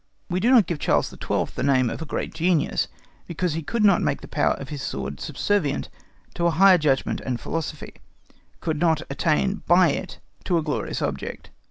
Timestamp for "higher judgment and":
6.57-7.39